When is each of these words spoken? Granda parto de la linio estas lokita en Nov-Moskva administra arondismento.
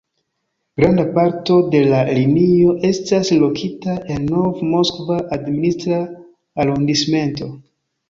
Granda 0.79 1.03
parto 1.17 1.57
de 1.75 1.81
la 1.91 1.99
linio 2.19 2.73
estas 2.91 3.31
lokita 3.45 4.01
en 4.17 4.27
Nov-Moskva 4.33 5.21
administra 5.41 6.05
arondismento. 6.65 7.57